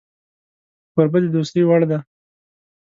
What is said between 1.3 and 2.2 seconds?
دوستۍ وړ دی